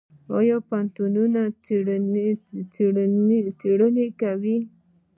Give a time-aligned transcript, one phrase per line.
[0.37, 1.41] آیا پوهنتونونه
[3.59, 4.57] څیړنې کوي؟